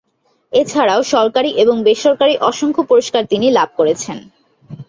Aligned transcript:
এছাড়াও 0.53 1.01
সরকারি 1.13 1.51
এবং 1.63 1.75
বেসরকারী 1.83 2.35
অসংখ্য 2.49 2.81
পুরস্কার 2.83 3.23
তিনি 3.25 3.47
লাভ 3.51 3.69
করেছেন। 3.77 4.17